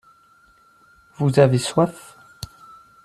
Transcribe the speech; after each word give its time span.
Vous 1.17 1.39
avez 1.39 1.59
soif. 1.59 2.17